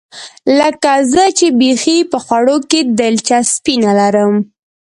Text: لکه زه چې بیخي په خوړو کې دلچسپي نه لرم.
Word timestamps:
لکه 0.59 0.91
زه 1.11 1.25
چې 1.37 1.47
بیخي 1.59 1.97
په 2.11 2.17
خوړو 2.25 2.57
کې 2.69 2.79
دلچسپي 2.99 3.75
نه 3.85 3.91
لرم. 3.99 4.33